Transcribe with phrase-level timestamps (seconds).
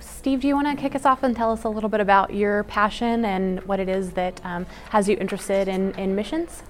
[0.00, 2.34] Steve, do you want to kick us off and tell us a little bit about
[2.34, 6.62] your passion and what it is that um, has you interested in, in missions?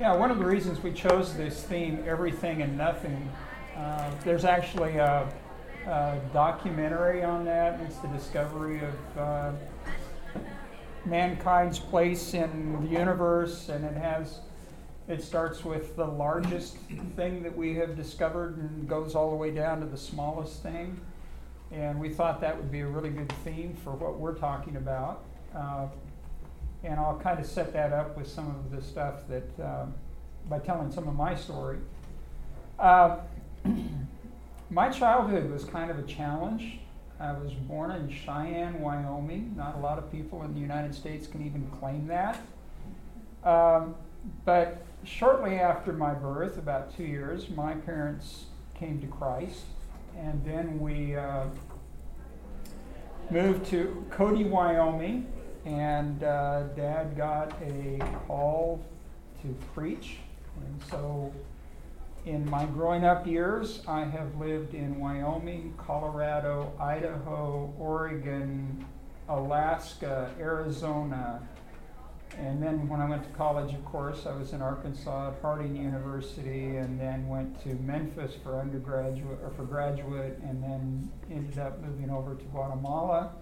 [0.00, 3.30] Yeah, one of the reasons we chose this theme, Everything and Nothing,
[3.76, 5.28] uh, there's actually a,
[5.86, 7.80] a, documentary on that.
[7.80, 9.52] It's the discovery of uh,
[11.04, 14.40] mankind's place in the universe, and it has
[15.06, 16.76] it starts with the largest
[17.14, 20.98] thing that we have discovered and goes all the way down to the smallest thing.
[21.74, 25.24] And we thought that would be a really good theme for what we're talking about.
[25.54, 25.86] Uh,
[26.84, 29.94] and I'll kind of set that up with some of the stuff that, um,
[30.48, 31.78] by telling some of my story.
[32.78, 33.16] Uh,
[34.70, 36.78] my childhood was kind of a challenge.
[37.18, 39.54] I was born in Cheyenne, Wyoming.
[39.56, 42.40] Not a lot of people in the United States can even claim that.
[43.42, 43.96] Um,
[44.44, 49.64] but shortly after my birth, about two years, my parents came to Christ,
[50.18, 51.44] and then we uh,
[53.30, 55.30] moved to Cody, Wyoming,
[55.64, 58.84] and uh, Dad got a call
[59.42, 60.18] to preach,
[60.56, 61.32] and so.
[62.26, 68.82] In my growing up years, I have lived in Wyoming, Colorado, Idaho, Oregon,
[69.28, 71.46] Alaska, Arizona,
[72.38, 75.76] and then when I went to college, of course, I was in Arkansas at Harding
[75.76, 81.80] University, and then went to Memphis for undergraduate or for graduate, and then ended up
[81.80, 83.32] moving over to Guatemala.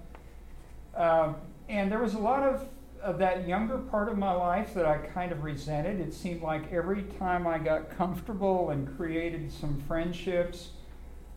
[0.97, 1.35] Uh,
[1.69, 2.69] and there was a lot of,
[3.03, 6.01] of that younger part of my life that I kind of resented.
[6.01, 10.71] It seemed like every time I got comfortable and created some friendships,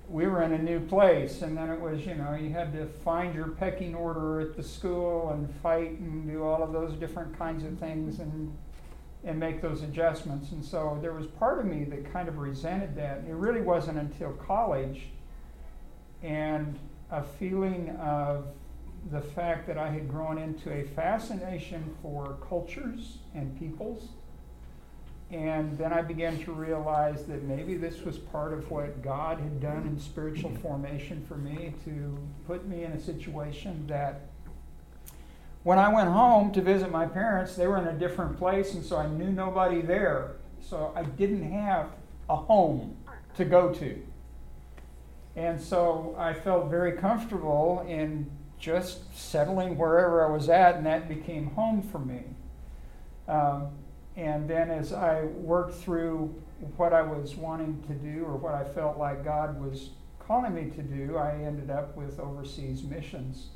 [0.09, 2.86] we were in a new place, and then it was, you know, you had to
[2.86, 7.38] find your pecking order at the school and fight and do all of those different
[7.38, 8.56] kinds of things and
[9.26, 10.52] and make those adjustments.
[10.52, 13.23] And so there was part of me that kind of resented that.
[13.28, 15.08] It really wasn't until college
[16.22, 16.78] and
[17.11, 18.45] a feeling of
[19.11, 24.10] the fact that I had grown into a fascination for cultures and peoples
[25.31, 29.59] and then I began to realize that maybe this was part of what God had
[29.59, 34.21] done in spiritual formation for me to put me in a situation that
[35.63, 38.86] when I went home to visit my parents, they were in a different place, and
[38.86, 40.33] so I knew nobody there.
[40.61, 41.89] So I didn't have
[42.30, 42.95] a home
[43.36, 43.99] to go to.
[45.36, 51.09] And so I felt very comfortable in just settling wherever I was at, and that
[51.09, 52.21] became home for me.
[53.27, 53.69] Um,
[54.17, 56.33] and then as I worked through
[56.77, 59.89] what I was wanting to do or what I felt like God was
[60.20, 63.49] calling me to do, I ended up with overseas missions.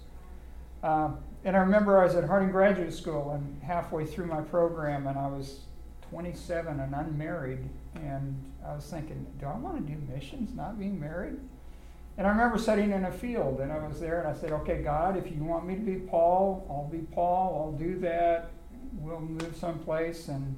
[0.83, 5.07] Um, and I remember I was at Harding Graduate School and halfway through my program,
[5.07, 5.61] and I was
[6.09, 7.69] 27 and unmarried.
[7.95, 11.39] And I was thinking, do I want to do missions not being married?
[12.17, 14.83] And I remember sitting in a field, and I was there, and I said, okay,
[14.83, 18.51] God, if you want me to be Paul, I'll be Paul, I'll do that
[18.93, 20.27] we'll move someplace.
[20.27, 20.57] And,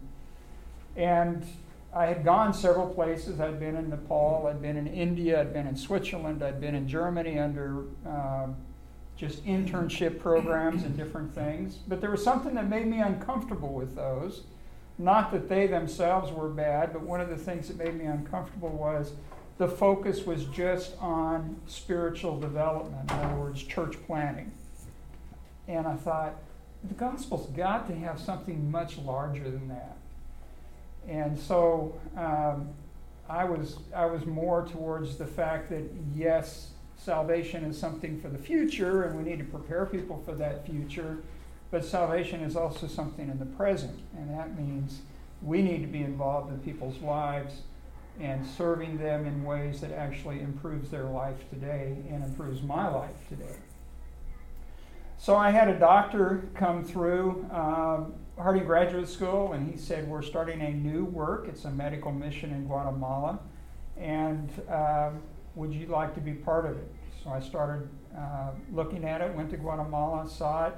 [0.96, 1.46] and
[1.94, 3.40] I had gone several places.
[3.40, 6.88] I'd been in Nepal, I'd been in India, I'd been in Switzerland, I'd been in
[6.88, 8.48] Germany under uh,
[9.18, 11.76] just internship programs and different things.
[11.88, 14.44] But there was something that made me uncomfortable with those.
[14.98, 18.70] Not that they themselves were bad, but one of the things that made me uncomfortable
[18.70, 19.14] was
[19.58, 24.52] the focus was just on spiritual development, in other words, church planting.
[25.68, 26.36] And I thought,
[26.84, 29.98] the gospel's got to have something much larger than that.
[31.08, 32.70] And so um,
[33.30, 35.84] I was I was more towards the fact that
[36.16, 40.66] yes, salvation is something for the future, and we need to prepare people for that
[40.66, 41.18] future.
[41.72, 45.02] But salvation is also something in the present, and that means
[45.42, 47.62] we need to be involved in people's lives
[48.20, 53.16] and serving them in ways that actually improves their life today and improves my life
[53.30, 53.56] today.
[55.22, 58.06] So I had a doctor come through uh,
[58.42, 61.46] Harding Graduate School, and he said, We're starting a new work.
[61.48, 63.38] It's a medical mission in Guatemala,
[64.00, 65.12] and uh,
[65.54, 66.92] would you like to be part of it?
[67.24, 67.88] So I started
[68.18, 70.74] uh, looking at it, went to Guatemala, saw it,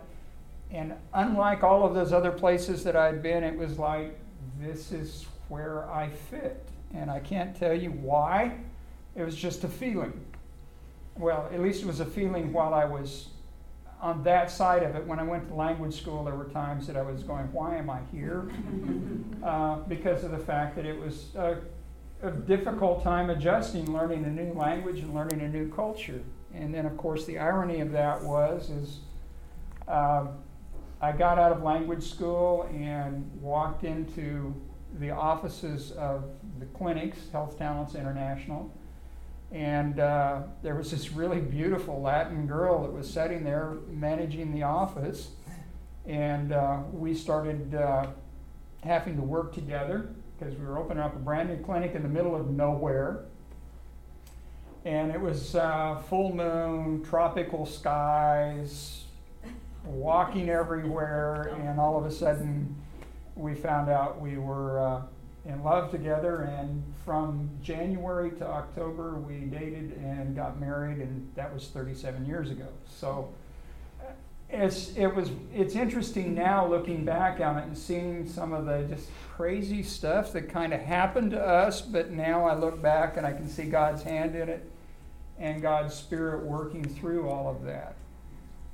[0.72, 4.20] and unlike all of those other places that I'd been, it was like,
[4.60, 6.68] this is where I fit.
[6.94, 8.58] And I can't tell you why,
[9.16, 10.20] it was just a feeling.
[11.18, 13.30] Well, at least it was a feeling while I was
[14.04, 16.98] on that side of it, when I went to language school, there were times that
[16.98, 18.52] I was going, Why am I here?
[19.44, 21.58] Uh, because of the fact that it was a,
[22.22, 26.22] a, difficult time adjusting, learning a new language and learning a new culture.
[26.54, 29.00] And then, of course, the irony of that was, is
[29.86, 30.28] uh,
[31.02, 34.56] I got out of language school and walked into
[34.98, 36.24] the offices of
[36.58, 38.74] the clinics, Health Talents International
[39.54, 44.64] And uh, there was this really beautiful Latin girl that was sitting there managing the
[44.64, 45.30] office.
[46.08, 48.08] And uh, we started uh,
[48.82, 52.10] having to work together because we were opening up a brand new clinic in the
[52.10, 53.26] middle of nowhere.
[54.86, 59.04] And it was uh, full moon, tropical skies,
[59.86, 62.76] walking everywhere, and all of a sudden
[63.36, 65.02] we found out we were uh,
[65.46, 66.42] in love together.
[66.42, 72.50] And from January to October, we dated and got married, and that was 37 years
[72.50, 72.68] ago.
[72.88, 73.34] So
[74.54, 78.84] it's it was it's interesting now looking back on it and seeing some of the
[78.84, 83.26] just crazy stuff that kind of happened to us but now i look back and
[83.26, 84.70] i can see god's hand in it
[85.40, 87.96] and god's spirit working through all of that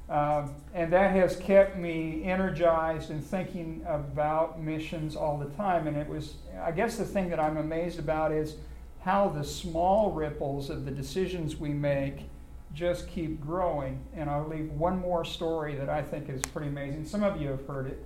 [0.09, 5.95] um, and that has kept me energized and thinking about missions all the time and
[5.95, 8.55] it was i guess the thing that i'm amazed about is
[9.01, 12.29] how the small ripples of the decisions we make
[12.73, 13.99] just keep growing.
[14.15, 17.05] And I'll leave one more story that I think is pretty amazing.
[17.05, 18.05] Some of you have heard it.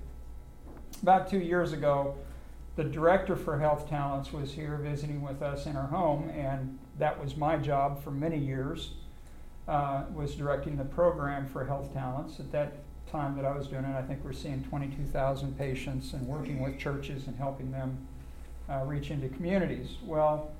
[1.01, 2.15] About two years ago,
[2.75, 7.21] the director for Health Talents was here visiting with us in our home, and that
[7.21, 8.91] was my job for many years.
[9.67, 12.37] Uh, was directing the program for Health Talents.
[12.39, 12.73] At that
[13.09, 16.77] time that I was doing it, I think we're seeing 22,000 patients and working with
[16.77, 17.97] churches and helping them
[18.69, 19.95] uh, reach into communities.
[20.03, 20.51] Well,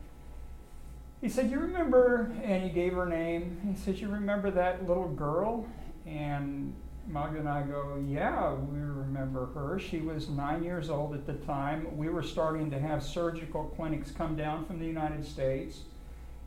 [1.21, 3.59] he said, You remember, and he gave her name.
[3.69, 5.65] He said, You remember that little girl?
[6.05, 6.73] And
[7.07, 9.79] Magda and I go, Yeah, we remember her.
[9.79, 11.97] She was nine years old at the time.
[11.97, 15.81] We were starting to have surgical clinics come down from the United States.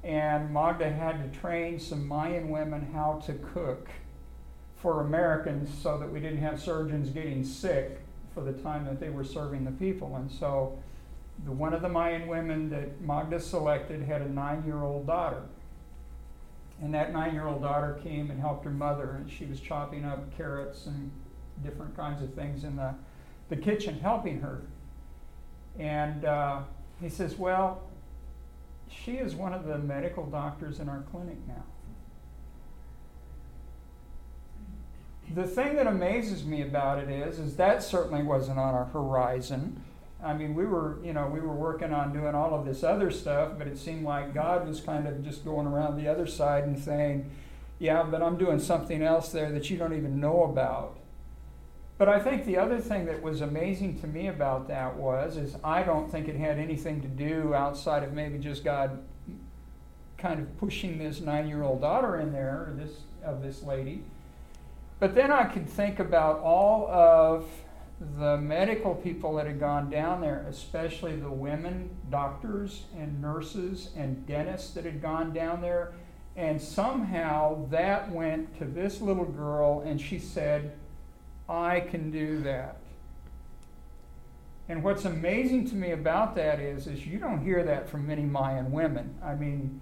[0.07, 3.89] And Magda had to train some Mayan women how to cook
[4.77, 7.99] for Americans so that we didn't have surgeons getting sick
[8.33, 10.15] for the time that they were serving the people.
[10.15, 10.79] And so
[11.45, 15.43] the one of the Mayan women that Magda selected had a nine-year-old daughter.
[16.81, 20.87] And that nine-year-old daughter came and helped her mother, and she was chopping up carrots
[20.87, 21.11] and
[21.65, 22.95] different kinds of things in the,
[23.49, 24.63] the kitchen, helping her.
[25.81, 26.61] And uh,
[27.01, 27.83] he says, Well,
[28.89, 31.65] she is one of the medical doctors in our clinic now.
[35.35, 39.83] The thing that amazes me about it is, is that certainly wasn't on our horizon.
[40.23, 43.11] I mean, we were, you know, we were working on doing all of this other
[43.11, 46.65] stuff, but it seemed like God was kind of just going around the other side
[46.65, 47.31] and saying,
[47.79, 50.97] yeah, but I'm doing something else there that you don't even know about.
[51.99, 55.57] But I think the other thing that was amazing to me about that was is
[55.65, 59.03] I don't think it had anything to do outside of maybe just God
[60.19, 64.03] kind of pushing this nine-year-old daughter in there, this of this lady.
[64.99, 67.47] But then I could think about all of
[68.19, 74.27] the medical people that had gone down there, especially the women doctors and nurses and
[74.27, 75.95] dentists that had gone down there,
[76.37, 80.73] and somehow that went to this little girl, and she said,
[81.49, 82.79] I can do that.
[84.69, 88.23] And what's amazing to me about that is, is you don't hear that from many
[88.23, 89.15] Mayan women.
[89.23, 89.81] I mean,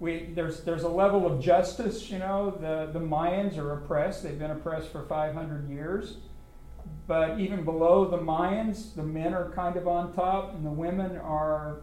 [0.00, 4.22] we, there's, there's a level of justice, you know, the, the Mayans are oppressed.
[4.22, 6.16] They've been oppressed for 500 years.
[7.06, 11.18] But even below the Mayans, the men are kind of on top and the women
[11.18, 11.76] are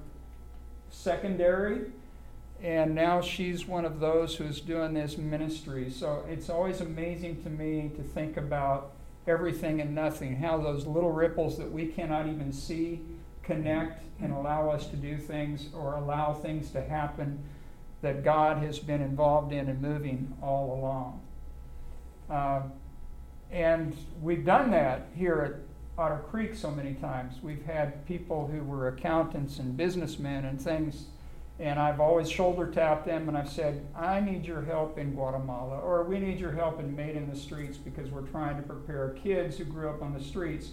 [0.89, 1.91] secondary.
[2.61, 5.89] And now she's one of those who's doing this ministry.
[5.89, 8.92] So it's always amazing to me to think about
[9.28, 13.02] everything and nothing, how those little ripples that we cannot even see
[13.44, 17.44] connect and allow us to do things or allow things to happen
[18.02, 21.21] that God has been involved in and moving all along.
[22.30, 22.61] Uh,
[23.52, 27.35] and we've done that here at Otter Creek so many times.
[27.42, 31.06] We've had people who were accountants and businessmen and things,
[31.59, 35.80] and I've always shoulder tapped them and I've said, I need your help in Guatemala,
[35.80, 39.09] or we need your help in Made in the Streets because we're trying to prepare
[39.21, 40.69] kids who grew up on the streets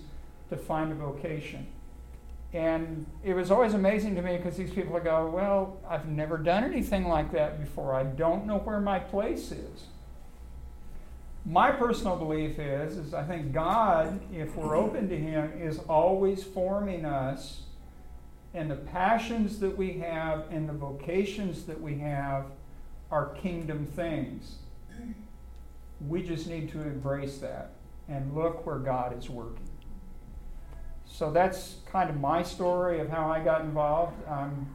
[0.49, 1.67] to find a vocation.
[2.53, 6.39] And it was always amazing to me because these people would go, Well, I've never
[6.39, 7.95] done anything like that before.
[7.95, 9.87] I don't know where my place is
[11.47, 16.43] my personal belief is is I think God, if we're open to Him, is always
[16.43, 17.63] forming us,
[18.57, 22.47] and the passions that we have and the vocations that we have
[23.11, 24.57] are kingdom things.
[26.09, 27.73] We just need to embrace that
[28.09, 29.69] and look where God is working.
[31.05, 34.17] So that's kind of my story of how I got involved.
[34.27, 34.67] Um,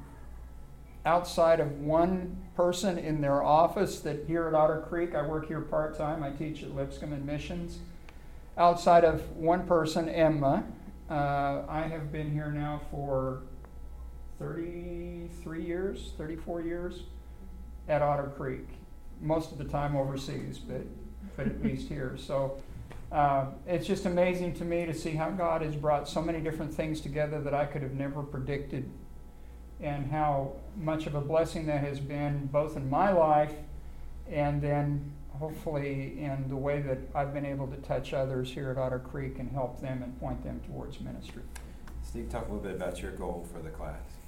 [1.03, 5.61] outside of one person in their office that here at Otter Creek, I work here
[5.61, 7.79] part time, I teach at Lipscomb and Missions.
[8.57, 10.65] Outside of one person, Emma,
[11.09, 13.41] uh, I have been here now for
[14.41, 17.03] 33 years, 34 years.
[17.87, 18.67] at Otter Creek.
[19.21, 20.81] Most of the time overseas, but,
[21.37, 22.17] but at least here.
[22.25, 22.57] So
[23.11, 26.73] uh, it's just amazing to me to see how God has brought so many different
[26.73, 28.89] things together that I could have never predicted,
[29.81, 33.53] and how much of a blessing that has been both in my life
[34.31, 38.77] and then hopefully in the way that I've been able to touch others here at
[38.77, 41.41] Otter Creek and help them and point them towards ministry.
[42.03, 44.20] Steve, talk a little bit about your goal for the class.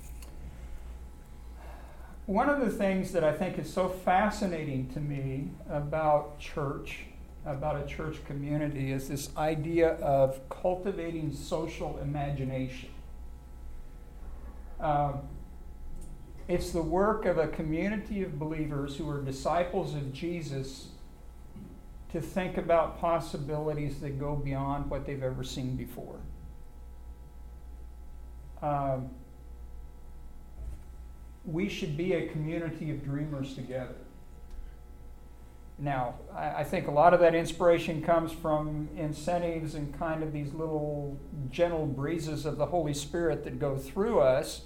[2.25, 7.00] One of the things that I think is so fascinating to me about church,
[7.46, 12.89] about a church community, is this idea of cultivating social imagination.
[14.80, 15.20] Um,
[16.48, 20.88] it's the work of a community of believers who are disciples of Jesus
[22.13, 26.20] to think about possibilities that go beyond what they've ever seen before.
[28.62, 29.10] Um,
[31.46, 33.96] we should be a community of dreamers together.
[35.80, 40.32] Now, I, I, think a lot of that inspiration comes from incentives and kind of
[40.32, 41.18] these little
[41.50, 44.62] gentle breezes of the Holy Spirit that go through us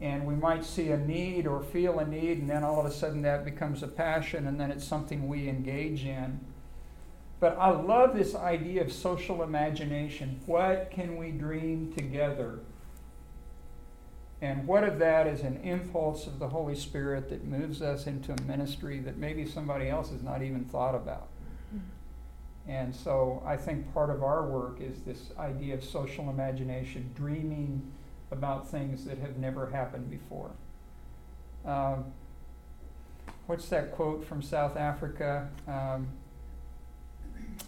[0.00, 2.90] and we might see a need or feel a need, and then all of a
[2.90, 6.40] sudden that becomes a passion, and then it's something we engage in.
[7.40, 10.40] But I love this idea of social imagination.
[10.46, 12.60] What can we dream together?
[14.44, 18.30] And what of that is an impulse of the Holy Spirit that moves us into
[18.30, 21.28] a ministry that maybe somebody else has not even thought about?
[22.68, 27.90] And so I think part of our work is this idea of social imagination, dreaming
[28.30, 30.50] about things that have never happened before.
[31.64, 32.04] Um,
[33.46, 35.48] what's that quote from South Africa?
[35.66, 36.08] Um,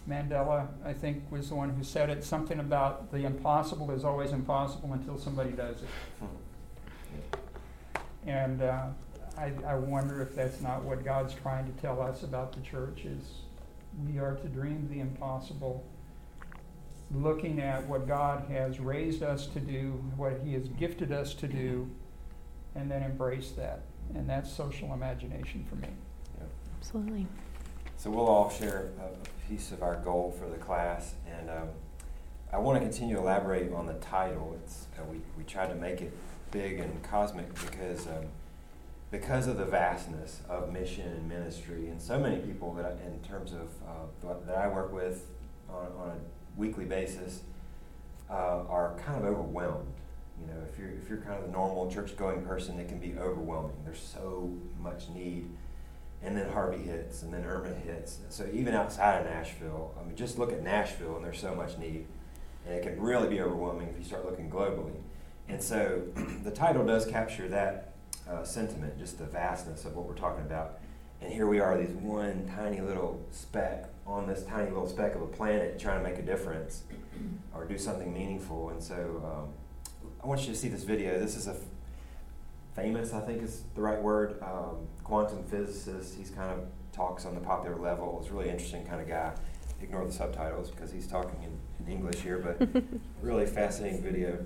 [0.07, 2.23] Mandela, I think, was the one who said it.
[2.23, 5.89] Something about the impossible is always impossible until somebody does it.
[8.25, 8.87] And uh,
[9.37, 13.05] I, I wonder if that's not what God's trying to tell us about the church
[13.05, 13.41] is
[14.05, 15.85] we are to dream the impossible
[17.13, 21.47] looking at what God has raised us to do, what He has gifted us to
[21.47, 21.89] do,
[22.75, 23.81] and then embrace that.
[24.15, 25.89] And that's social imagination for me.
[26.39, 26.49] Yep.
[26.79, 27.27] Absolutely.
[27.97, 31.69] So we'll all share a piece of our goal for the class, and um,
[32.53, 34.57] I want to continue to elaborate on the title.
[34.63, 36.13] It's uh, we we tried to make it
[36.51, 38.07] big and cosmic because.
[38.07, 38.27] Um,
[39.09, 43.19] because of the vastness of mission and ministry, and so many people that, I, in
[43.19, 45.27] terms of uh, that I work with
[45.69, 47.41] on, on a weekly basis
[48.29, 49.93] uh, are kind of overwhelmed.
[50.39, 52.99] You know, if you're if you're kind of a normal church going person, it can
[52.99, 53.77] be overwhelming.
[53.85, 55.49] There's so much need,
[56.21, 58.19] and then Harvey hits, and then Irma hits.
[58.29, 61.77] So even outside of Nashville, I mean, just look at Nashville, and there's so much
[61.77, 62.05] need,
[62.65, 64.95] and it can really be overwhelming if you start looking globally.
[65.49, 66.03] And so,
[66.43, 67.93] the title does capture that
[68.29, 70.79] uh, sentiment, just the vastness of what we're talking about.
[71.21, 75.21] And here we are, these one tiny little speck on this tiny little speck of
[75.21, 76.83] a planet trying to make a difference
[77.53, 78.69] or do something meaningful.
[78.69, 79.53] And so um,
[80.23, 81.19] I want you to see this video.
[81.19, 81.57] This is a f-
[82.75, 86.15] famous, I think is the right word, um, quantum physicist.
[86.15, 88.19] He's kind of talks on the popular level.
[88.21, 89.33] He's a really interesting kind of guy.
[89.81, 92.67] Ignore the subtitles because he's talking in, in English here, but
[93.21, 94.43] really fascinating video.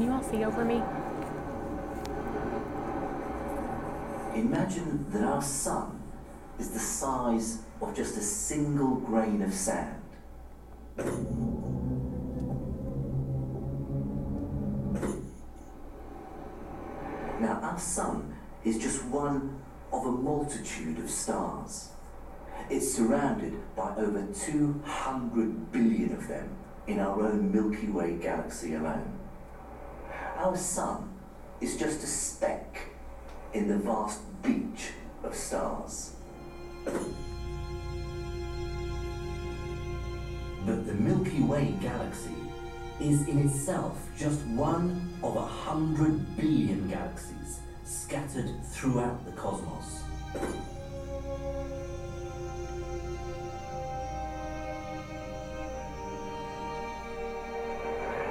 [0.00, 0.82] Can you all see over me?
[4.34, 6.00] Imagine that our sun
[6.58, 10.00] is the size of just a single grain of sand.
[17.38, 19.60] Now, our sun is just one
[19.92, 21.90] of a multitude of stars.
[22.70, 29.19] It's surrounded by over 200 billion of them in our own Milky Way galaxy alone.
[30.40, 31.10] Our sun
[31.60, 32.78] is just a speck
[33.52, 34.92] in the vast beach
[35.22, 36.12] of stars.
[40.64, 42.34] But the Milky Way galaxy
[43.00, 50.04] is in itself just one of a hundred billion galaxies scattered throughout the cosmos.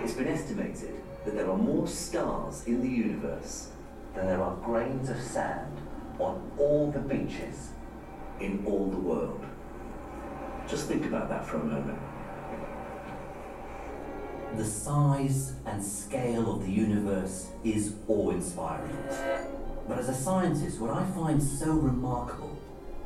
[0.01, 3.69] It's been estimated that there are more stars in the universe
[4.15, 5.77] than there are grains of sand
[6.19, 7.69] on all the beaches
[8.39, 9.45] in all the world.
[10.67, 11.99] Just think about that for a moment.
[14.55, 18.97] The size and scale of the universe is awe inspiring.
[19.87, 22.57] But as a scientist, what I find so remarkable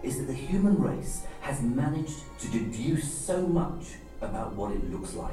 [0.03, 5.13] is that the human race has managed to deduce so much about what it looks
[5.13, 5.31] like.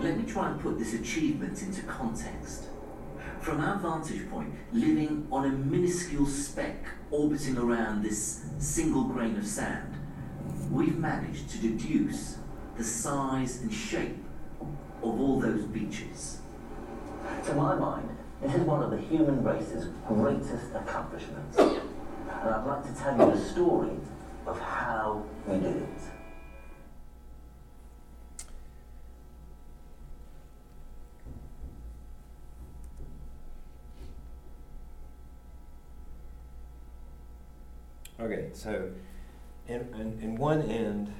[0.00, 2.66] Let me try and put this achievement into context.
[3.40, 9.46] From our vantage point, living on a minuscule speck orbiting around this single grain of
[9.46, 9.94] sand,
[10.70, 12.36] we've managed to deduce
[12.76, 14.18] the size and shape
[14.60, 16.38] of all those beaches.
[17.46, 18.08] To my mind,
[18.40, 21.58] this is one of the human race's greatest accomplishments.
[21.58, 23.96] And I'd like to tell you the story
[24.46, 26.17] of how we did it.
[38.30, 38.90] Okay, so
[39.68, 41.10] in, in, in one end,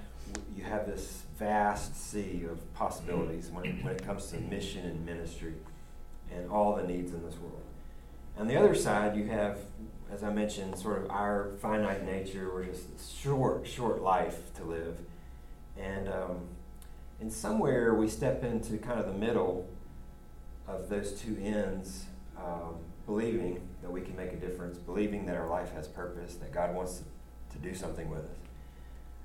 [0.54, 5.54] you have this vast sea of possibilities when, when it comes to mission and ministry
[6.30, 7.62] and all the needs in this world.
[8.38, 9.56] On the other side, you have,
[10.12, 12.52] as I mentioned, sort of our finite nature.
[12.52, 14.98] We're just short, short life to live.
[15.78, 16.40] And, um,
[17.22, 19.66] and somewhere we step into kind of the middle
[20.66, 22.04] of those two ends,
[22.38, 22.76] um,
[23.06, 26.74] believing that we can make a difference, believing that our life has purpose, that God
[26.74, 27.04] wants to,
[27.60, 28.36] do something with us.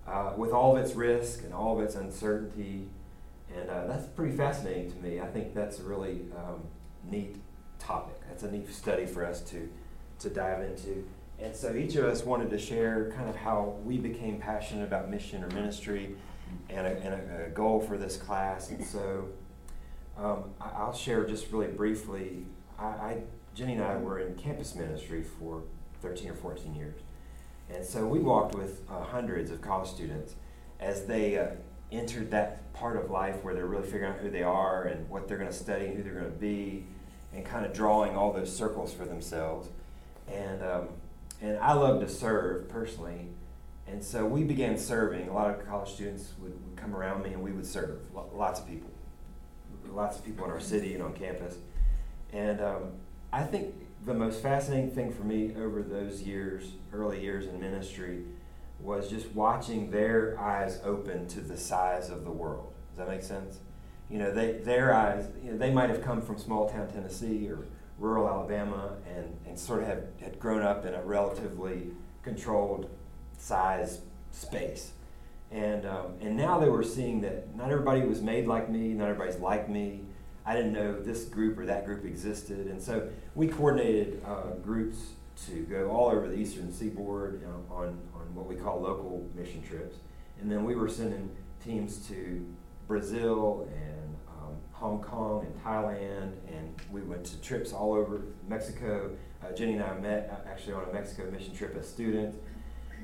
[0.08, 2.88] Uh, with all of its risk and all of its uncertainty,
[3.55, 5.20] and uh, that's pretty fascinating to me.
[5.20, 6.63] I think that's a really um,
[7.10, 7.36] neat
[7.77, 8.20] topic.
[8.27, 9.70] That's a neat study for us to,
[10.20, 11.08] to dive into.
[11.39, 15.12] And so each of us wanted to share kind of how we became passionate about
[15.12, 16.15] mission or ministry
[16.70, 18.70] and a, and a, a goal for this class.
[18.72, 19.27] And so
[20.17, 22.46] um, I, will share just really briefly.
[22.80, 23.22] I, I,
[23.56, 25.63] Jenny and I were in campus ministry for
[26.01, 27.00] 13 or 14 years.
[27.74, 30.36] And so we walked with uh, hundreds of college students
[30.80, 31.48] as they uh,
[31.92, 35.27] entered that part of life where they're really figuring out who they are and what
[35.27, 36.86] they're going to study and who they're going to be
[37.34, 39.70] and kind of drawing all those circles for themselves.
[40.27, 40.89] And, um,
[41.42, 43.27] and I love to serve personally.
[43.88, 45.30] And so we began serving.
[45.30, 48.00] A lot of college students would, would come around me and we would serve.
[48.34, 48.89] Lots of people.
[49.89, 51.58] Lots of people in our city and on campus.
[52.33, 52.91] And um,
[53.31, 53.75] I think
[54.05, 58.24] the most fascinating thing for me over those years, early years in ministry,
[58.79, 62.74] was just watching their eyes open to the size of the world.
[62.89, 63.59] Does that make sense?
[64.09, 67.48] You know, they, their eyes, you know, they might have come from small town Tennessee
[67.50, 67.65] or
[67.98, 71.91] rural Alabama and, and sort of have, had grown up in a relatively
[72.24, 72.89] controlled
[73.37, 74.91] size space.
[75.51, 79.09] And, um, and now they were seeing that not everybody was made like me, not
[79.09, 80.01] everybody's like me,
[80.46, 82.68] I didn't know this group or that group existed.
[82.68, 84.98] And so we coordinated uh, groups
[85.48, 89.29] to go all over the eastern seaboard you know, on, on what we call local
[89.36, 89.98] mission trips.
[90.42, 91.29] And then we were sending
[91.64, 92.46] teams to
[92.88, 99.12] Brazil and um, Hong Kong and Thailand, and we went to trips all over Mexico.
[99.42, 102.38] Uh, Jenny and I met uh, actually on a Mexico mission trip as students.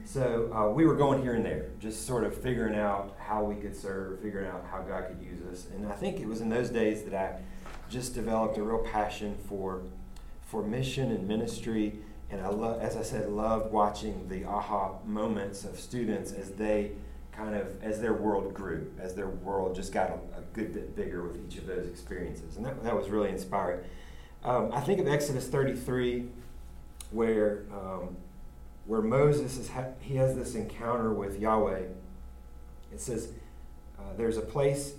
[0.09, 3.53] So uh, we were going here and there, just sort of figuring out how we
[3.53, 5.67] could serve, figuring out how God could use us.
[5.71, 7.39] And I think it was in those days that I
[7.91, 9.83] just developed a real passion for
[10.47, 11.99] for mission and ministry.
[12.31, 16.93] And I love, as I said, loved watching the aha moments of students as they
[17.31, 20.95] kind of as their world grew, as their world just got a, a good bit
[20.95, 23.81] bigger with each of those experiences, and that, that was really inspiring.
[24.43, 26.25] Um, I think of Exodus 33,
[27.11, 28.17] where um,
[28.89, 29.69] where Moses is
[30.02, 31.84] he has this encounter with Yahweh.
[32.91, 33.32] It says,
[33.99, 34.95] uh, "There's a place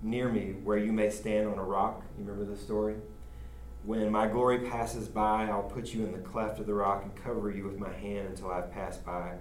[0.00, 2.94] near me where you may stand on a rock." You remember the story?
[3.82, 7.16] When my glory passes by, I'll put you in the cleft of the rock and
[7.16, 9.38] cover you with my hand until I've passed by.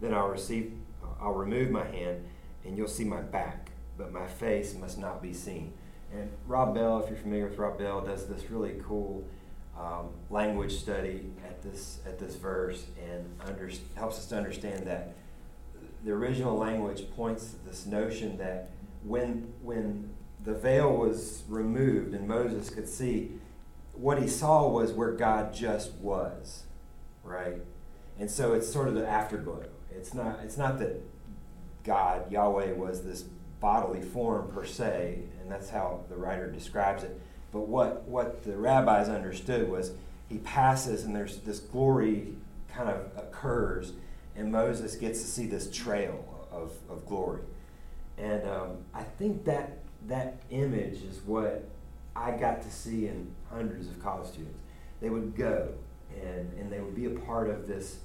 [0.00, 0.72] Then I'll receive,
[1.20, 2.24] I'll remove my hand,
[2.64, 5.74] and you'll see my back, but my face must not be seen.
[6.10, 9.28] And Rob Bell, if you're familiar with Rob Bell, does this really cool
[9.78, 15.14] um, language study at this at this verse and under, helps us to understand that
[16.04, 18.70] the original language points to this notion that
[19.04, 20.10] when when
[20.44, 23.32] the veil was removed and Moses could see,
[23.92, 26.64] what he saw was where God just was,
[27.24, 27.60] right?
[28.18, 29.64] And so it's sort of the afterglow.
[29.90, 31.00] It's not it's not that
[31.84, 33.24] God Yahweh was this
[33.60, 37.20] bodily form per se, and that's how the writer describes it
[37.52, 39.92] but what, what the rabbis understood was
[40.28, 42.34] he passes and there's this glory
[42.68, 43.92] kind of occurs,
[44.36, 47.40] and Moses gets to see this trail of, of glory.
[48.18, 51.68] And um, I think that that image is what
[52.14, 54.60] I got to see in hundreds of college students.
[55.00, 55.68] They would go
[56.22, 57.98] and, and they would be a part of this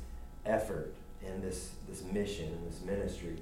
[0.46, 0.94] effort
[1.26, 3.38] and this, this mission and this ministry.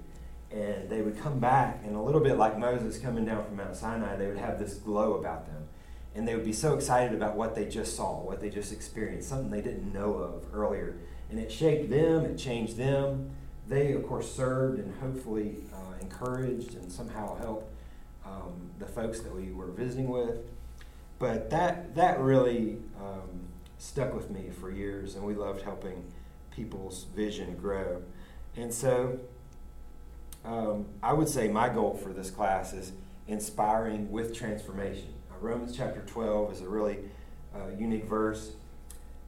[0.52, 3.76] And they would come back, and a little bit like Moses coming down from Mount
[3.76, 5.68] Sinai, they would have this glow about them
[6.16, 9.30] and they would be so excited about what they just saw, what they just experienced,
[9.30, 10.98] something they didn't know of earlier.
[11.30, 13.32] And it shaped them, it changed them.
[13.68, 17.74] They, of course, served and hopefully uh, encouraged and somehow helped
[18.26, 20.40] um, the folks that we were visiting with.
[21.20, 23.48] But that, that really um,
[23.78, 26.12] stuck with me for years, and we loved helping
[26.52, 28.02] people's vision grow.
[28.58, 29.20] And so
[30.44, 32.92] um, I would say my goal for this class is
[33.28, 35.14] inspiring with transformation.
[35.42, 37.00] Romans chapter 12 is a really
[37.56, 38.52] uh, unique verse,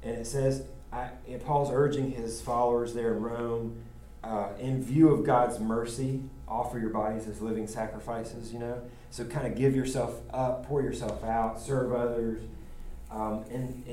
[0.04, 3.84] and it says, I, and Paul's urging his followers there in Rome,
[4.24, 8.82] uh, in view of God's mercy, offer your bodies as living sacrifices, you know?
[9.10, 12.44] So kind of give yourself up, pour yourself out, serve others.
[13.12, 13.84] Um, and,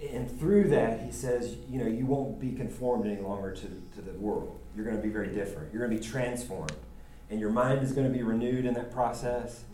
[0.00, 4.00] and through that, he says, you know, you won't be conformed any longer to, to
[4.00, 4.58] the world.
[4.76, 5.72] You're going to be very different.
[5.72, 6.72] You're going to be transformed.
[7.30, 9.64] And your mind is going to be renewed in that process.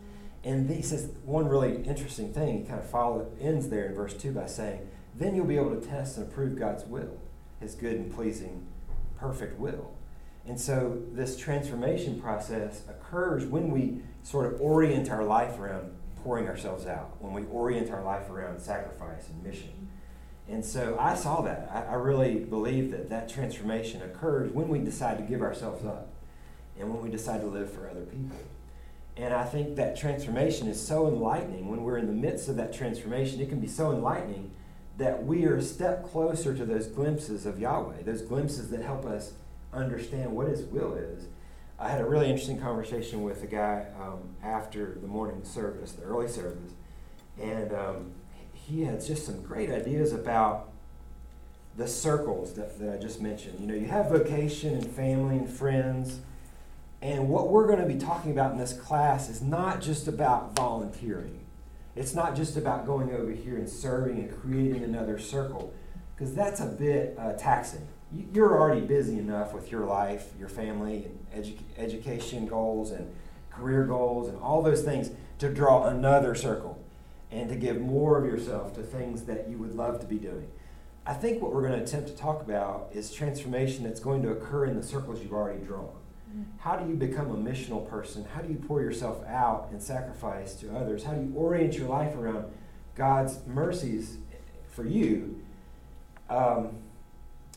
[0.42, 2.60] And he says one really interesting thing.
[2.60, 5.74] He kind of follow, ends there in verse 2 by saying, then you'll be able
[5.74, 7.20] to test and approve God's will,
[7.60, 8.66] his good and pleasing,
[9.18, 9.92] perfect will.
[10.46, 16.48] And so this transformation process occurs when we sort of orient our life around pouring
[16.48, 19.88] ourselves out, when we orient our life around sacrifice and mission.
[20.48, 21.70] And so I saw that.
[21.72, 26.08] I, I really believe that that transformation occurs when we decide to give ourselves up
[26.78, 28.36] and when we decide to live for other people.
[29.20, 31.68] And I think that transformation is so enlightening.
[31.68, 34.50] When we're in the midst of that transformation, it can be so enlightening
[34.96, 39.04] that we are a step closer to those glimpses of Yahweh, those glimpses that help
[39.04, 39.34] us
[39.74, 41.26] understand what His will is.
[41.78, 46.02] I had a really interesting conversation with a guy um, after the morning service, the
[46.02, 46.72] early service,
[47.38, 48.12] and um,
[48.54, 50.70] he had just some great ideas about
[51.76, 53.60] the circles that, that I just mentioned.
[53.60, 56.20] You know, you have vocation and family and friends,
[57.02, 60.54] and what we're going to be talking about in this class is not just about
[60.54, 61.46] volunteering.
[61.96, 65.72] It's not just about going over here and serving and creating another circle,
[66.14, 67.86] because that's a bit uh, taxing.
[68.12, 73.10] You're already busy enough with your life, your family, and edu- education goals, and
[73.50, 76.82] career goals, and all those things to draw another circle
[77.30, 80.50] and to give more of yourself to things that you would love to be doing.
[81.06, 84.30] I think what we're going to attempt to talk about is transformation that's going to
[84.30, 85.99] occur in the circles you've already drawn.
[86.58, 88.24] How do you become a missional person?
[88.34, 91.04] How do you pour yourself out and sacrifice to others?
[91.04, 92.44] How do you orient your life around
[92.94, 94.18] God's mercies
[94.70, 95.42] for you
[96.28, 96.70] um,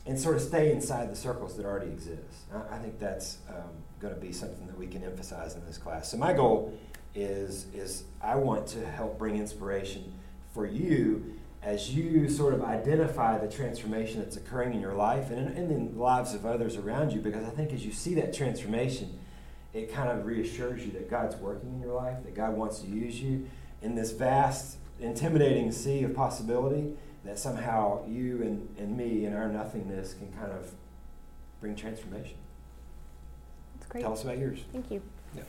[0.05, 2.45] and sort of stay inside the circles that already exist?
[2.53, 5.77] I, I think that's um, going to be something that we can emphasize in this
[5.77, 6.09] class.
[6.09, 6.77] So, my goal
[7.13, 10.13] is, is I want to help bring inspiration
[10.53, 15.39] for you as you sort of identify the transformation that's occurring in your life and
[15.39, 18.13] in, and in the lives of others around you, because I think as you see
[18.15, 19.19] that transformation,
[19.73, 22.87] it kind of reassures you that God's working in your life, that God wants to
[22.87, 23.47] use you
[23.81, 29.47] in this vast, intimidating sea of possibility, that somehow you and, and me and our
[29.47, 30.71] nothingness can kind of
[31.61, 32.35] bring transformation.
[33.75, 34.01] That's great.
[34.01, 34.59] Tell us about yours.
[34.73, 35.01] Thank you.
[35.35, 35.43] Yeah.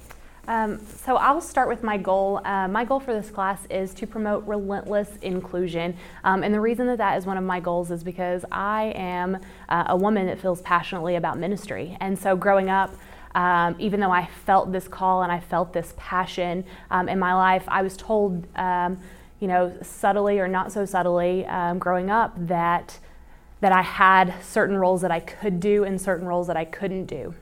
[0.47, 2.41] Um, so I'll start with my goal.
[2.45, 5.97] Uh, my goal for this class is to promote relentless inclusion.
[6.23, 9.39] Um, and the reason that that is one of my goals is because I am
[9.69, 11.97] uh, a woman that feels passionately about ministry.
[12.01, 12.95] And so growing up,
[13.35, 17.35] um, even though I felt this call and I felt this passion um, in my
[17.35, 19.01] life, I was told, um,
[19.41, 22.99] you know, subtly or not so subtly, um, growing up that
[23.61, 27.07] that I had certain roles that I could do and certain roles that I couldn't
[27.07, 27.35] do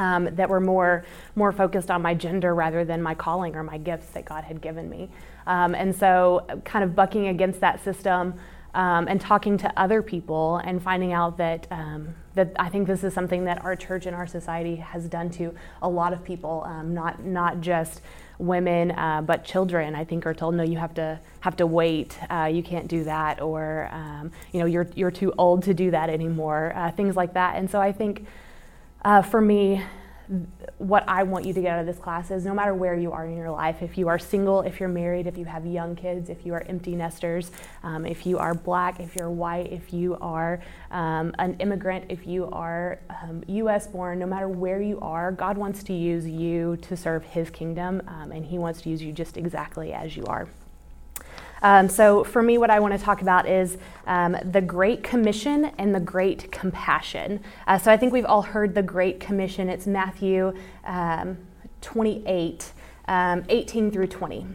[0.00, 1.04] um, that were more
[1.36, 4.60] more focused on my gender rather than my calling or my gifts that God had
[4.60, 5.10] given me.
[5.46, 8.34] Um, and so, kind of bucking against that system.
[8.72, 13.02] Um, and talking to other people and finding out that um, that I think this
[13.02, 16.62] is something that our church and our society has done to a lot of people,
[16.64, 18.00] um, not not just
[18.38, 19.96] women, uh, but children.
[19.96, 22.16] I think are told, no, you have to have to wait.
[22.30, 25.90] Uh, you can't do that, or um, you know, you're you're too old to do
[25.90, 26.72] that anymore.
[26.76, 27.56] Uh, things like that.
[27.56, 28.24] And so I think
[29.04, 29.82] uh, for me,
[30.78, 33.10] what I want you to get out of this class is no matter where you
[33.10, 35.96] are in your life, if you are single, if you're married, if you have young
[35.96, 37.50] kids, if you are empty nesters,
[37.82, 42.26] um, if you are black, if you're white, if you are um, an immigrant, if
[42.26, 46.76] you are um, US born, no matter where you are, God wants to use you
[46.82, 50.24] to serve His kingdom, um, and He wants to use you just exactly as you
[50.26, 50.48] are.
[51.62, 55.66] Um, so, for me, what I want to talk about is um, the Great Commission
[55.76, 57.40] and the Great Compassion.
[57.66, 59.68] Uh, so, I think we've all heard the Great Commission.
[59.68, 61.36] It's Matthew um,
[61.82, 62.72] 28,
[63.08, 64.46] um, 18 through 20.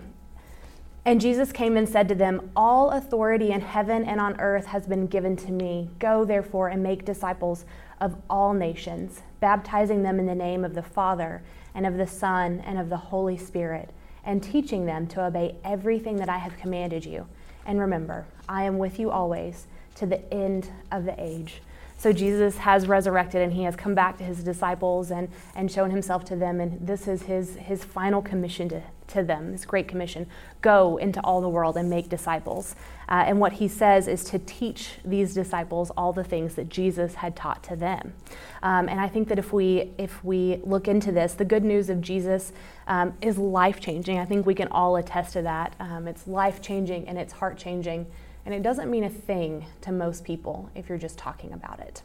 [1.07, 4.87] And Jesus came and said to them, All authority in heaven and on earth has
[4.87, 5.91] been given to me.
[5.99, 7.65] Go, therefore, and make disciples
[8.01, 11.43] of all nations, baptizing them in the name of the Father,
[11.75, 13.91] and of the Son, and of the Holy Spirit
[14.25, 17.27] and teaching them to obey everything that I have commanded you.
[17.65, 21.61] And remember, I am with you always to the end of the age.
[21.97, 25.91] So Jesus has resurrected and he has come back to his disciples and, and shown
[25.91, 26.59] himself to them.
[26.59, 30.27] And this is his, his final commission to, to them, this great commission
[30.61, 32.75] go into all the world and make disciples.
[33.07, 37.15] Uh, and what he says is to teach these disciples all the things that Jesus
[37.15, 38.13] had taught to them.
[38.63, 41.89] Um, and I think that if we, if we look into this, the good news
[41.89, 42.51] of Jesus
[42.87, 44.17] um, is life changing.
[44.17, 45.75] I think we can all attest to that.
[45.79, 48.07] Um, it's life changing and it's heart changing.
[48.45, 52.01] And it doesn't mean a thing to most people if you're just talking about it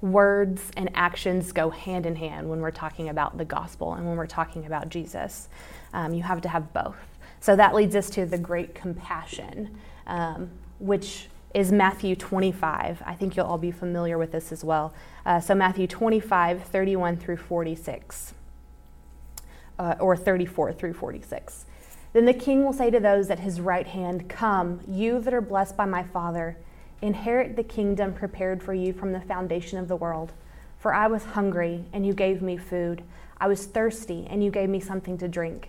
[0.00, 4.16] words and actions go hand in hand when we're talking about the gospel and when
[4.16, 5.48] we're talking about Jesus.
[5.94, 6.96] Um, you have to have both.
[7.40, 13.02] So that leads us to the great compassion, um, which is Matthew 25.
[13.06, 14.92] I think you'll all be familiar with this as well.
[15.24, 18.34] Uh, so, Matthew 25, 31 through 46,
[19.78, 21.64] uh, or 34 through 46.
[22.12, 25.40] Then the king will say to those at his right hand, Come, you that are
[25.40, 26.56] blessed by my Father
[27.04, 30.32] Inherit the kingdom prepared for you from the foundation of the world.
[30.78, 33.02] For I was hungry, and you gave me food.
[33.38, 35.68] I was thirsty, and you gave me something to drink.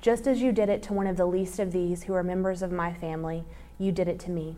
[0.00, 2.62] just as you did it to one of the least of these who are members
[2.62, 3.44] of my family,
[3.78, 4.56] you did it to me.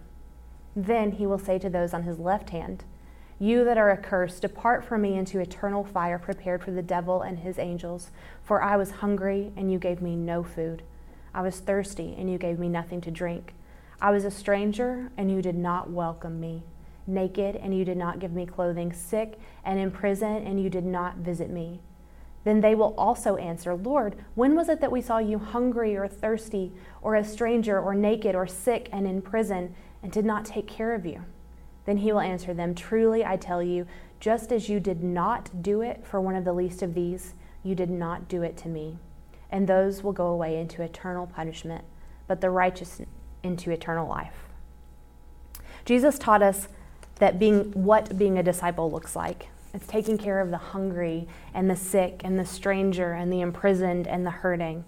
[0.76, 2.85] Then he will say to those on his left hand,
[3.38, 7.38] You that are accursed, depart from me into eternal fire prepared for the devil and
[7.38, 8.11] his angels.
[8.44, 10.83] For I was hungry, and you gave me no food.
[11.35, 13.55] I was thirsty, and you gave me nothing to drink.
[14.00, 16.62] I was a stranger, and you did not welcome me,
[17.07, 20.85] naked, and you did not give me clothing, sick, and in prison, and you did
[20.85, 21.81] not visit me.
[22.44, 26.09] Then they will also answer, Lord, when was it that we saw you hungry or
[26.09, 26.72] thirsty,
[27.03, 30.94] or a stranger, or naked, or sick, and in prison, and did not take care
[30.94, 31.24] of you?
[31.85, 33.87] Then he will answer them, Truly I tell you,
[34.20, 37.74] just as you did not do it for one of the least of these, you
[37.74, 38.98] did not do it to me.
[39.50, 41.85] And those will go away into eternal punishment,
[42.26, 43.03] but the righteous
[43.42, 44.48] into eternal life.
[45.85, 46.68] Jesus taught us
[47.16, 49.48] that being what being a disciple looks like.
[49.72, 54.06] It's taking care of the hungry and the sick and the stranger and the imprisoned
[54.06, 54.85] and the hurting.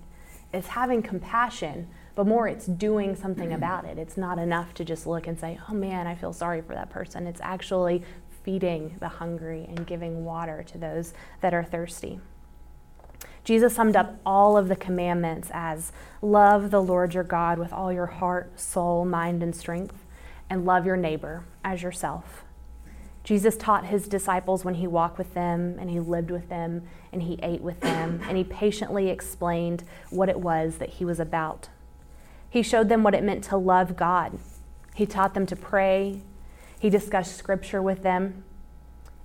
[0.53, 3.57] It's having compassion, but more it's doing something mm-hmm.
[3.57, 3.99] about it.
[3.99, 6.91] It's not enough to just look and say, "Oh man, I feel sorry for that
[6.91, 8.03] person." It's actually
[8.43, 12.21] feeding the hungry and giving water to those that are thirsty.
[13.45, 17.93] Jesus summed up all of the commandments as love the Lord your God with all
[17.93, 20.05] your heart, soul, mind, and strength,
[20.49, 22.45] and love your neighbor as yourself.
[23.25, 26.83] Jesus taught his disciples when he walked with them and he lived with them
[27.13, 31.21] and he ate with them and he patiently explained what it was that he was
[31.21, 31.69] about.
[32.51, 34.39] He showed them what it meant to love God.
[34.95, 36.21] He taught them to pray.
[36.79, 38.45] He discussed scripture with them.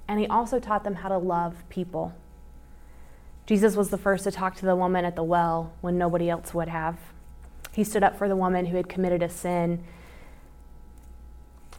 [0.07, 2.13] And he also taught them how to love people.
[3.45, 6.53] Jesus was the first to talk to the woman at the well when nobody else
[6.53, 6.97] would have.
[7.73, 9.83] He stood up for the woman who had committed a sin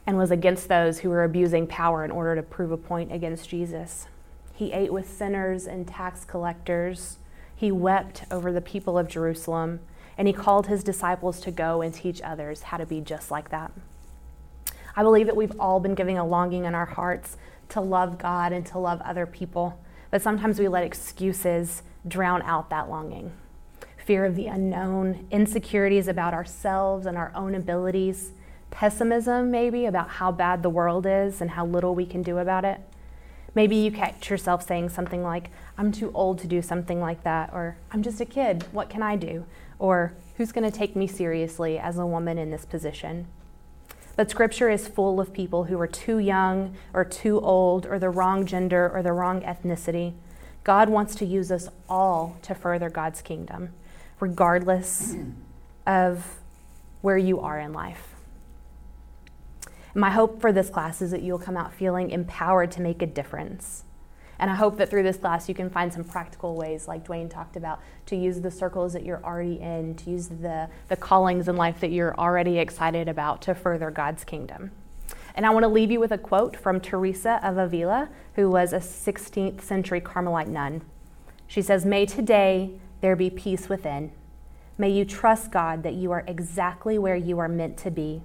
[0.09, 3.47] and was against those who were abusing power in order to prove a point against
[3.47, 4.07] Jesus.
[4.55, 7.19] He ate with sinners and tax collectors.
[7.55, 9.81] He wept over the people of Jerusalem,
[10.17, 13.51] and he called his disciples to go and teach others how to be just like
[13.51, 13.71] that.
[14.95, 17.37] I believe that we've all been giving a longing in our hearts
[17.69, 19.79] to love God and to love other people.
[20.09, 23.31] But sometimes we let excuses drown out that longing.
[24.03, 28.31] Fear of the unknown, insecurities about ourselves and our own abilities,
[28.71, 32.65] pessimism maybe about how bad the world is and how little we can do about
[32.65, 32.79] it.
[33.55, 37.51] Maybe you catch yourself saying something like, I'm too old to do something like that,
[37.51, 39.45] or I'm just a kid, what can I do?
[39.79, 43.27] Or who's going to take me seriously as a woman in this position?
[44.15, 48.09] But scripture is full of people who are too young or too old or the
[48.09, 50.13] wrong gender or the wrong ethnicity.
[50.63, 53.69] God wants to use us all to further God's kingdom,
[54.19, 55.15] regardless
[55.87, 56.37] of
[57.01, 58.08] where you are in life.
[59.93, 63.07] My hope for this class is that you'll come out feeling empowered to make a
[63.07, 63.83] difference
[64.39, 67.29] and I hope that through this class you can find some practical ways, like Dwayne
[67.29, 71.49] talked about, to use the circles that you're already in, to use the, the callings
[71.49, 74.71] in life that you're already excited about to further God's kingdom.
[75.35, 78.71] And I want to leave you with a quote from Teresa of Avila, who was
[78.71, 80.83] a 16th century Carmelite nun.
[81.45, 82.71] She says, May today
[83.01, 84.11] there be peace within.
[84.77, 88.21] May you trust God that you are exactly where you are meant to be.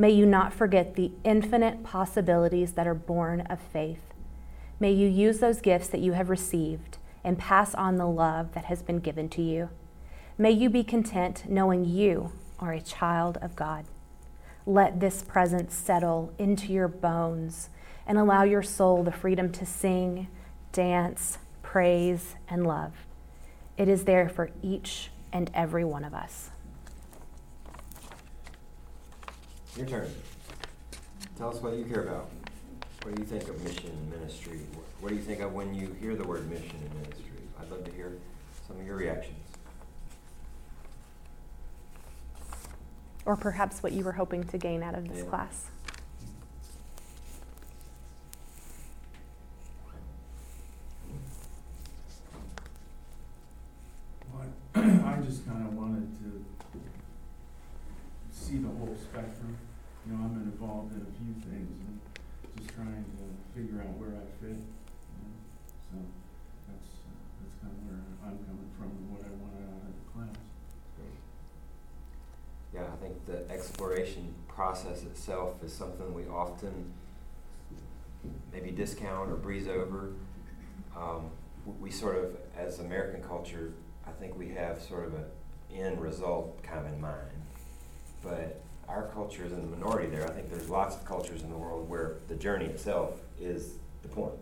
[0.00, 4.14] May you not forget the infinite possibilities that are born of faith.
[4.80, 8.64] May you use those gifts that you have received and pass on the love that
[8.64, 9.68] has been given to you.
[10.38, 13.84] May you be content knowing you are a child of God.
[14.64, 17.68] Let this presence settle into your bones
[18.06, 20.28] and allow your soul the freedom to sing,
[20.72, 22.94] dance, praise, and love.
[23.76, 26.49] It is there for each and every one of us.
[29.80, 30.10] Your turn.
[31.38, 32.28] Tell us what you care about.
[33.02, 34.60] What do you think of mission and ministry?
[35.00, 37.24] What do you think of when you hear the word mission and ministry?
[37.58, 38.12] I'd love to hear
[38.68, 39.38] some of your reactions.
[43.24, 45.30] Or perhaps what you were hoping to gain out of this Yeah.
[45.30, 45.70] class.
[54.32, 54.80] Well, I
[55.16, 56.44] I just kind of wanted to
[58.32, 59.56] see the whole spectrum.
[60.06, 62.00] You know, I'm involved in a few things and
[62.56, 64.56] just trying to figure out where I fit.
[64.56, 65.34] you know.
[65.90, 65.96] So
[66.68, 69.92] that's, uh, that's kind of where I'm coming from and what I wanted out of
[69.92, 70.40] the class.
[72.72, 76.92] Yeah, I think the exploration process itself is something we often
[78.52, 80.12] maybe discount or breeze over.
[80.96, 81.30] Um,
[81.80, 83.72] we sort of, as American culture,
[84.06, 85.24] I think we have sort of an
[85.74, 87.42] end result kind of in mind.
[88.22, 88.60] But
[88.90, 90.24] our culture is in the minority there.
[90.26, 94.08] I think there's lots of cultures in the world where the journey itself is the
[94.08, 94.34] point.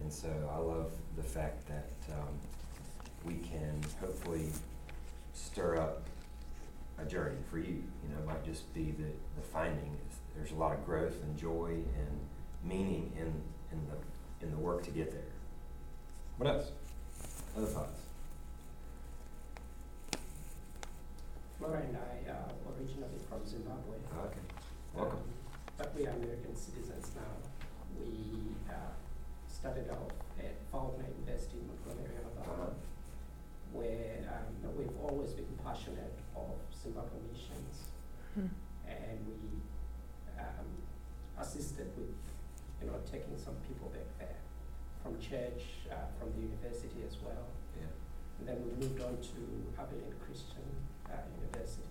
[0.00, 2.34] And so I love the fact that um,
[3.24, 4.46] we can hopefully
[5.34, 6.02] stir up
[6.98, 7.82] a journey for you.
[8.02, 9.96] You know, it might just be the, the finding
[10.36, 12.20] there's a lot of growth and joy and
[12.64, 13.26] meaning in,
[13.72, 15.20] in the in the work to get there.
[16.38, 16.70] What else?
[17.56, 17.99] Other thoughts?
[21.60, 23.96] Flora and I are originally from Zimbabwe.
[24.24, 24.40] Okay.
[24.94, 25.18] Welcome.
[25.18, 25.24] Um,
[25.76, 27.36] But we are American citizens now.
[28.00, 28.96] We uh,
[29.46, 32.72] started off at Faulkner University in Montgomery, Alabama,
[33.72, 37.92] where um, we've always been passionate of Zimbabwe missions,
[38.34, 38.48] Hmm.
[38.88, 39.60] and we
[40.40, 40.68] um,
[41.40, 42.16] assisted with,
[42.80, 44.40] you know, taking some people back there
[45.02, 47.48] from church, uh, from the university as well.
[47.76, 47.92] Yeah.
[48.40, 49.40] And then we moved on to
[49.76, 50.64] Abilene Christian
[51.36, 51.88] University.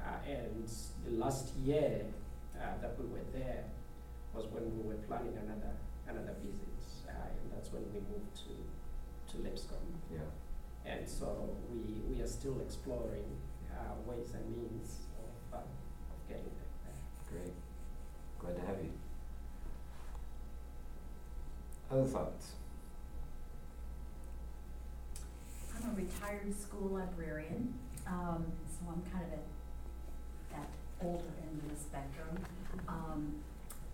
[0.00, 0.68] Uh, and
[1.04, 2.04] the last year
[2.60, 3.64] uh, that we were there
[4.34, 5.72] was when we were planning another
[6.08, 8.54] another visit, uh, and that's when we moved to
[9.32, 9.78] to Lipscomb.
[10.12, 10.20] Yeah.
[10.86, 13.24] And so we, we are still exploring
[13.72, 17.40] uh, ways and means of, uh, of getting back there.
[17.40, 17.54] Great.
[18.38, 18.92] Glad to have you.
[21.90, 22.52] Other thoughts?
[25.76, 27.74] I'm a retired school librarian,
[28.06, 29.44] um, so I'm kind of at
[30.52, 30.68] that
[31.02, 32.38] older end of the spectrum.
[32.88, 33.36] Um,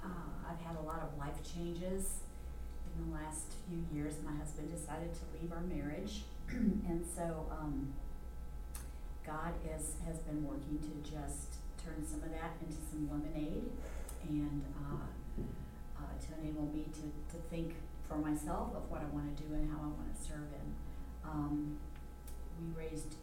[0.02, 2.20] uh, I've had a lot of life changes
[2.86, 4.14] in the last few years.
[4.24, 7.92] My husband decided to leave our marriage, and so um,
[9.26, 13.70] God is has been working to just turn some of that into some lemonade,
[14.28, 15.06] and uh,
[15.98, 17.74] uh, to enable me to to think
[18.08, 20.74] for myself of what I want to do and how I want to serve Him.
[21.24, 21.76] Um,
[22.58, 23.14] we raised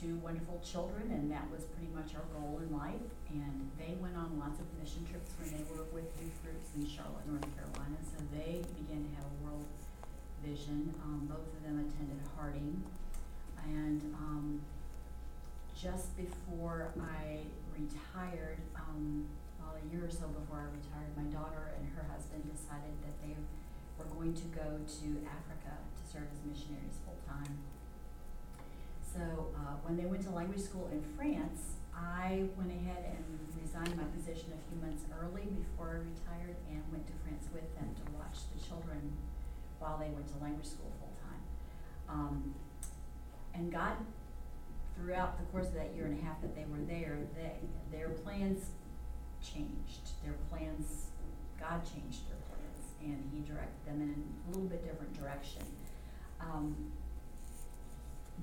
[0.00, 3.08] two wonderful children, and that was pretty much our goal in life.
[3.32, 6.84] And they went on lots of mission trips when they were with youth groups in
[6.84, 7.96] Charlotte, North Carolina.
[8.04, 9.64] So they began to have a world
[10.44, 10.92] vision.
[11.02, 12.84] Um, both of them attended Harding,
[13.64, 14.60] and um,
[15.72, 19.24] just before I retired, um,
[19.58, 23.16] well, a year or so before I retired, my daughter and her husband decided that
[23.24, 23.36] they
[23.96, 27.58] were going to go to Africa to serve as missionaries full time.
[29.16, 33.24] So uh, when they went to language school in France, I went ahead and
[33.56, 37.64] resigned my position a few months early before I retired and went to France with
[37.80, 39.16] them to watch the children
[39.78, 41.42] while they went to language school full time.
[42.12, 42.54] Um,
[43.54, 43.96] and God,
[45.00, 47.56] throughout the course of that year and a half that they were there, they,
[47.88, 48.68] their plans
[49.40, 50.12] changed.
[50.24, 51.08] Their plans,
[51.58, 55.64] God changed their plans, and He directed them in a little bit different direction.
[56.38, 56.92] Um,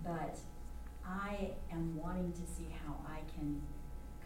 [0.04, 0.40] but
[1.08, 3.62] I am wanting to see how I can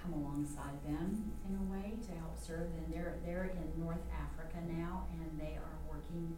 [0.01, 2.85] come alongside them in a way to help serve them.
[2.91, 6.35] They're they're in North Africa now, and they are working.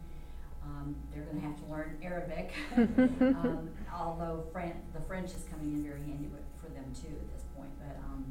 [0.62, 5.72] Um, they're going to have to learn Arabic, um, although Fran- the French is coming
[5.72, 6.28] in very handy
[6.60, 7.70] for them too at this point.
[7.78, 8.24] But um,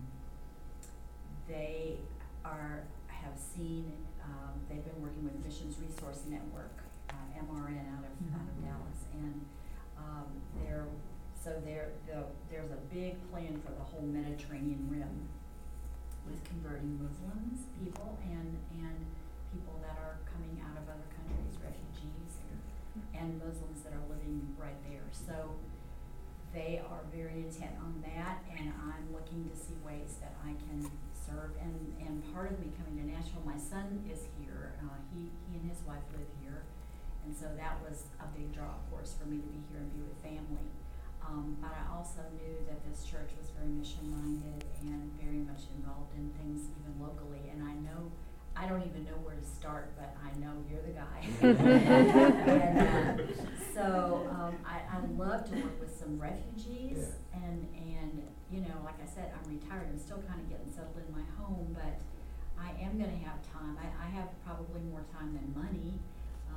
[1.47, 1.97] they
[2.45, 3.93] are have seen.
[4.23, 9.01] Um, they've been working with Missions Resource Network, uh, MRN, out of out of Dallas,
[9.13, 9.45] and
[9.97, 10.25] um,
[10.61, 10.85] they're
[11.39, 15.31] so there, the, there's a big plan for the whole Mediterranean rim
[16.27, 18.97] with converting Muslims, people, and, and
[19.55, 22.43] people that are coming out of other countries, refugees,
[23.15, 25.07] and, Muslims that are living right there.
[25.09, 25.55] So
[26.53, 30.91] they are very intent on that, and I'm looking to see ways that I can
[31.15, 31.55] serve.
[31.63, 35.57] And, and part of me coming to Nashville, my son is here, uh, he, he
[35.57, 36.67] and his wife live here.
[37.25, 39.89] And so that was a big draw, of course, for me to be here and
[39.95, 40.67] be with family.
[41.29, 46.13] Um, but I also knew that this church was very mission-minded and very much involved
[46.17, 47.53] in things even locally.
[47.53, 48.09] And I know,
[48.57, 51.19] I don't even know where to start, but I know you're the guy.
[52.49, 53.23] And, uh,
[53.73, 58.97] So, um, I, I love to work with some refugees and, and, you know, like
[58.97, 62.01] I said, I'm retired, I'm still kind of getting settled in my home, but
[62.59, 63.77] I am gonna have time.
[63.77, 65.93] I, I have probably more time than money,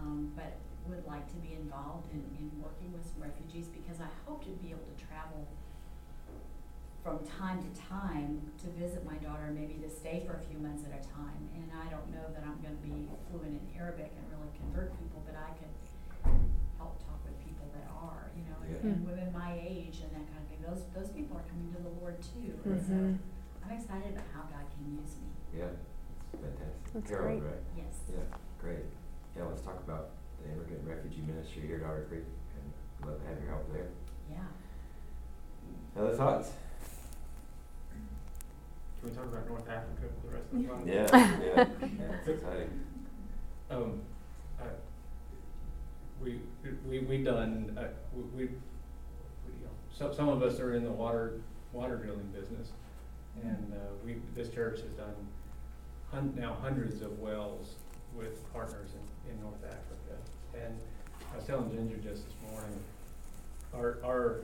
[0.01, 0.57] um, but
[0.89, 4.53] would like to be involved in, in working with some refugees because I hope to
[4.59, 5.47] be able to travel
[7.03, 10.87] from time to time to visit my daughter, maybe to stay for a few months
[10.87, 11.51] at a time.
[11.59, 15.19] And I don't know that I'm gonna be fluent in Arabic and really convert people,
[15.27, 15.73] but I could
[16.79, 18.91] help talk with people that are, you know, and, Yeah.
[18.95, 20.63] and women my age and that kind of thing.
[20.63, 22.55] Those, those people are coming to the Lord too.
[22.65, 22.95] And so.
[22.95, 23.31] Mm-hmm.
[23.65, 25.31] I'm excited about how God can use me.
[25.55, 26.93] Yeah, it's fantastic.
[26.95, 27.51] That's Carolyn, great.
[27.51, 27.63] right?
[27.79, 27.95] Yes.
[28.11, 28.87] Yeah, great.
[29.37, 30.11] Yeah, let's talk about
[30.45, 33.89] the immigrant refugee ministry here at Otter Creek, and love to have your help there.
[34.31, 36.01] Yeah.
[36.01, 36.51] Other thoughts?
[39.01, 40.87] Can we talk about North Africa for the rest of the time?
[40.87, 41.67] Yeah, yeah,
[41.99, 42.71] yeah, it's exciting.
[43.71, 44.01] Um,
[44.61, 44.65] uh,
[46.23, 46.41] we,
[46.89, 47.85] we, we done, uh,
[48.15, 51.41] we, we, we, you know, some, some of us are in the water,
[51.73, 52.69] water drilling business.
[53.43, 55.15] And, uh, we, this church has done
[56.11, 57.75] hun- now hundreds of wells
[58.15, 58.91] with partners
[59.27, 59.81] in, in North Africa.
[60.55, 60.79] And
[61.33, 62.79] I was telling Ginger just this morning,
[63.75, 64.41] our, our,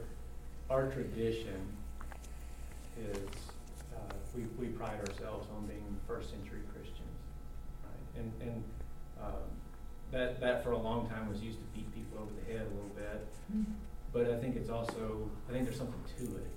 [0.70, 1.60] our tradition
[2.98, 3.28] is,
[3.94, 7.18] uh, we, we pride ourselves on being first century Christians,
[7.84, 8.22] right?
[8.22, 8.64] And, and,
[9.22, 9.48] um,
[10.10, 12.74] that, that for a long time was used to beat people over the head a
[12.74, 13.26] little bit.
[14.12, 16.50] But I think it's also, I think there's something to it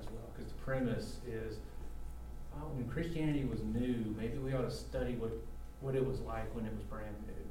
[0.00, 1.58] as well, because the premise is,
[2.56, 5.32] oh, when Christianity was new, maybe we ought to study what,
[5.82, 7.45] what it was like when it was brand new.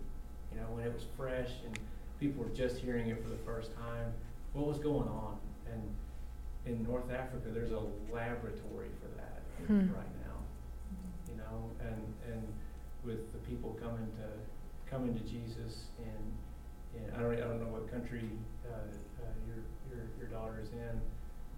[0.56, 1.78] You know, when it was fresh and
[2.20, 4.14] people were just hearing it for the first time,
[4.54, 5.38] what was going on?
[5.72, 5.84] And
[6.66, 7.82] in North Africa, there's a
[8.12, 9.92] laboratory for that Hmm.
[9.94, 10.38] right now.
[11.32, 12.02] You know, and,
[12.32, 12.44] and
[13.04, 17.72] with the people coming to, coming to Jesus and, and I don't, I don't know
[17.72, 18.30] what country,
[18.66, 21.02] uh, uh, your, your, your daughter is in,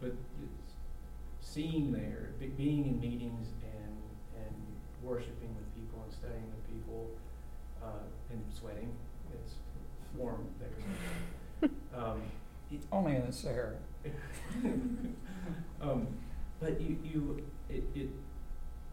[0.02, 0.14] but
[1.42, 3.98] seeing there, be, being in meetings and,
[4.46, 4.56] and
[5.04, 7.08] worshiping with people and studying with people,
[7.88, 8.92] uh, and sweating,
[9.34, 9.54] it's
[10.16, 11.70] warm there.
[11.96, 12.22] Um,
[12.72, 13.74] it- Only in the Sahara.
[15.82, 16.08] um,
[16.60, 18.10] but you, you, it, it,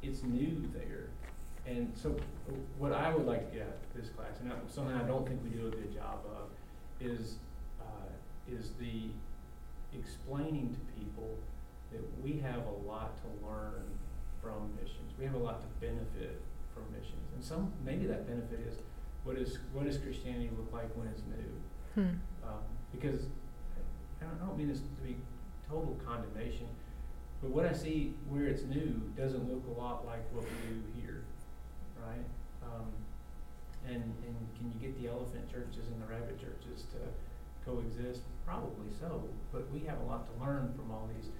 [0.02, 1.08] it's new there.
[1.66, 2.16] And so
[2.78, 5.26] what I would like to get out of this class, and I- something I don't
[5.28, 6.48] think we do a good job of,
[7.06, 7.34] is,
[7.80, 8.08] uh,
[8.50, 9.10] is the
[9.98, 11.36] explaining to people
[11.92, 13.84] that we have a lot to learn
[14.42, 15.12] from missions.
[15.18, 16.40] We have a lot to benefit
[16.74, 17.30] from missions.
[17.34, 18.78] And some, maybe that benefit is,
[19.22, 22.02] what is, what does Christianity look like when it's new?
[22.02, 22.18] Hmm.
[22.42, 22.60] Um,
[22.92, 23.22] because
[24.20, 25.16] I don't, I don't mean this to be
[25.68, 26.66] total condemnation,
[27.40, 30.82] but what I see where it's new doesn't look a lot like what we do
[31.00, 31.24] here,
[31.96, 32.24] right?
[32.62, 32.90] Um,
[33.86, 37.00] and, and can you get the elephant churches and the rabbit churches to
[37.64, 38.22] coexist?
[38.46, 41.30] Probably so, but we have a lot to learn from all these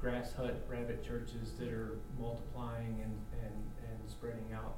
[0.00, 3.56] grass hut rabbit churches that are multiplying and, and,
[3.90, 4.76] and spreading out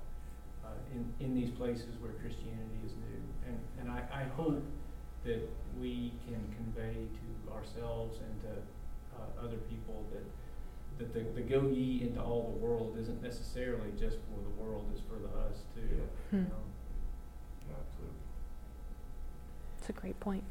[0.64, 3.22] uh, in, in these places where Christianity is new.
[3.46, 4.62] And, and I, I hope
[5.24, 5.48] that
[5.78, 8.54] we can convey to ourselves and to
[9.16, 10.24] uh, other people that,
[10.98, 14.86] that the, the go ye into all the world isn't necessarily just for the world,
[14.92, 16.02] it's for the us too.
[16.30, 16.36] Hmm.
[16.36, 16.68] Um,
[17.70, 18.16] Absolutely.
[19.78, 20.44] It's a great point.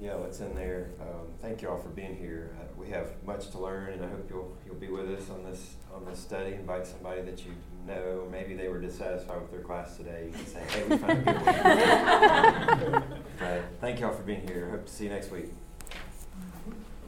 [0.00, 0.90] Yeah, what's in there?
[1.00, 2.56] Um, thank you all for being here.
[2.58, 5.44] Uh, we have much to learn, and I hope you'll you'll be with us on
[5.44, 6.54] this on this study.
[6.54, 7.52] Invite somebody that you
[7.86, 8.28] know.
[8.30, 10.26] Maybe they were dissatisfied with their class today.
[10.26, 13.04] You can say, "Hey, we found a good one."
[13.38, 14.70] but thank you all for being here.
[14.70, 15.46] Hope to see you next week.